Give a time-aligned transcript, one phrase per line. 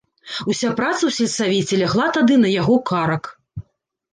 [0.51, 3.23] Уся праца ў сельсавеце лягла тады на яго карак.